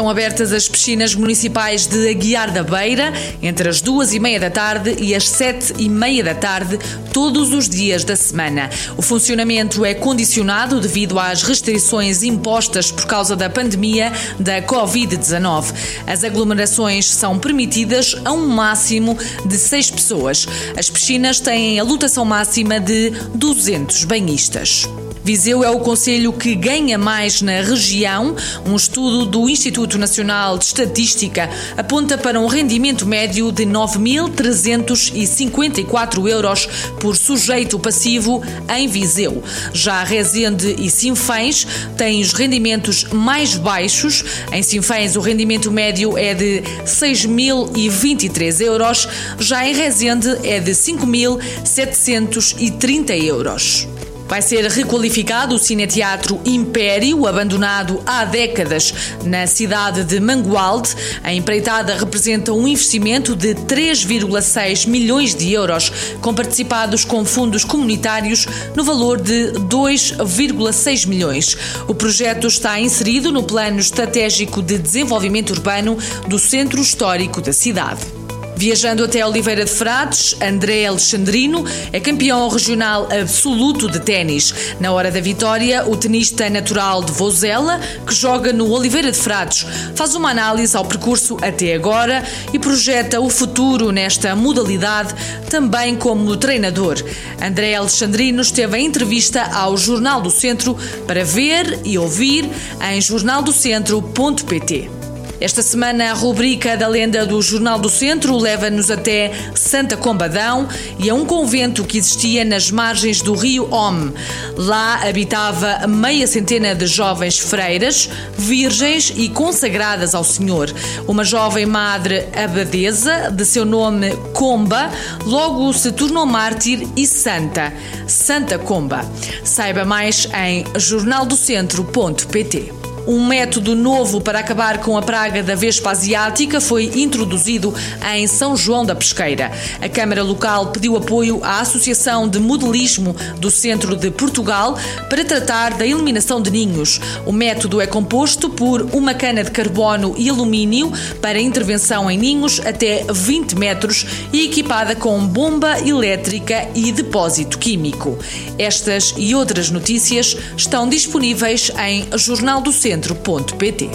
[0.00, 3.12] Estão abertas as piscinas municipais de Aguiar da Beira
[3.42, 6.78] entre as duas e meia da tarde e as sete e meia da tarde,
[7.12, 8.70] todos os dias da semana.
[8.96, 15.74] O funcionamento é condicionado devido às restrições impostas por causa da pandemia da Covid-19.
[16.06, 20.46] As aglomerações são permitidas a um máximo de seis pessoas.
[20.78, 24.88] As piscinas têm a lotação máxima de 200 banhistas.
[25.30, 28.34] Viseu é o conselho que ganha mais na região.
[28.66, 36.68] Um estudo do Instituto Nacional de Estatística aponta para um rendimento médio de 9.354 euros
[36.98, 38.42] por sujeito passivo
[38.76, 39.40] em Viseu.
[39.72, 41.64] Já Rezende e Sinfãs
[41.96, 44.24] têm os rendimentos mais baixos.
[44.50, 49.06] Em Sinfãs, o rendimento médio é de 6.023 euros,
[49.38, 53.86] já em Rezende é de 5.730 euros.
[54.30, 60.94] Vai ser requalificado o Cineteatro Império, abandonado há décadas na cidade de Mangualde.
[61.24, 68.46] A empreitada representa um investimento de 3,6 milhões de euros, com participados com fundos comunitários
[68.76, 71.56] no valor de 2,6 milhões.
[71.88, 78.19] O projeto está inserido no Plano Estratégico de Desenvolvimento Urbano do Centro Histórico da cidade.
[78.60, 84.54] Viajando até Oliveira de Frades, André Alexandrino é campeão regional absoluto de ténis.
[84.78, 89.64] Na hora da vitória, o tenista natural de Vozela, que joga no Oliveira de Frades,
[89.94, 92.22] faz uma análise ao percurso até agora
[92.52, 95.14] e projeta o futuro nesta modalidade,
[95.48, 97.02] também como treinador.
[97.40, 102.46] André Alexandrino esteve em entrevista ao Jornal do Centro para ver e ouvir
[102.78, 104.99] em jornaldocentro.pt.
[105.40, 111.08] Esta semana, a rubrica da lenda do Jornal do Centro leva-nos até Santa Combadão e
[111.08, 114.12] a um convento que existia nas margens do rio Homme.
[114.54, 120.70] Lá habitava meia centena de jovens freiras, virgens e consagradas ao Senhor.
[121.08, 124.90] Uma jovem madre abadesa, de seu nome Comba,
[125.24, 127.72] logo se tornou mártir e santa.
[128.06, 129.10] Santa Comba.
[129.42, 132.89] Saiba mais em jornaldocentro.pt.
[133.06, 137.74] Um método novo para acabar com a praga da vespa asiática foi introduzido
[138.14, 139.50] em São João da Pesqueira.
[139.80, 144.78] A Câmara Local pediu apoio à Associação de Modelismo do Centro de Portugal
[145.08, 147.00] para tratar da eliminação de ninhos.
[147.24, 152.60] O método é composto por uma cana de carbono e alumínio para intervenção em ninhos
[152.60, 158.18] até 20 metros e equipada com bomba elétrica e depósito químico.
[158.58, 163.88] Estas e outras notícias estão disponíveis em Jornal do Centro centro.pt.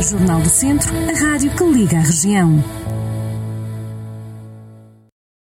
[0.00, 2.64] Jornal do Centro, a rádio que liga a região.